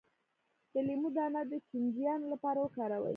[0.73, 3.09] د لیمو دانه د چینجیانو لپاره وکاروئ